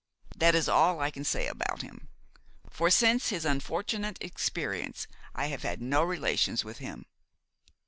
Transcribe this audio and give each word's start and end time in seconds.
That 0.35 0.55
is 0.55 0.67
all 0.67 0.99
I 0.99 1.11
can 1.11 1.23
say 1.23 1.45
about 1.47 1.83
him; 1.83 2.07
for, 2.71 2.89
since 2.89 3.29
his 3.29 3.45
unfortunate 3.45 4.17
experience, 4.19 5.05
I 5.35 5.45
have 5.49 5.61
had 5.61 5.79
no 5.79 6.01
relations 6.01 6.65
with 6.65 6.79
him." 6.79 7.05